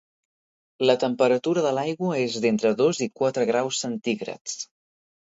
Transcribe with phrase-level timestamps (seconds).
[0.89, 4.57] La temperatura de l’aigua és d’entre dos i quatre graus centígrads.